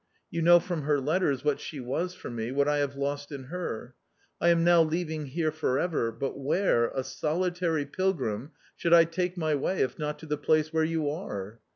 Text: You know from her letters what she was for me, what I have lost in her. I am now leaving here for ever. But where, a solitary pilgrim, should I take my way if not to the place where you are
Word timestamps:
You 0.31 0.41
know 0.41 0.59
from 0.59 0.81
her 0.81 0.99
letters 0.99 1.43
what 1.45 1.59
she 1.59 1.79
was 1.79 2.15
for 2.15 2.31
me, 2.31 2.51
what 2.51 2.67
I 2.67 2.77
have 2.79 2.95
lost 2.95 3.31
in 3.31 3.43
her. 3.53 3.93
I 4.41 4.49
am 4.49 4.63
now 4.63 4.81
leaving 4.81 5.27
here 5.27 5.51
for 5.51 5.77
ever. 5.77 6.11
But 6.11 6.39
where, 6.39 6.87
a 6.87 7.03
solitary 7.03 7.85
pilgrim, 7.85 8.49
should 8.75 8.95
I 8.95 9.03
take 9.03 9.37
my 9.37 9.53
way 9.53 9.83
if 9.83 9.99
not 9.99 10.17
to 10.17 10.25
the 10.25 10.37
place 10.39 10.73
where 10.73 10.83
you 10.83 11.07
are 11.11 11.59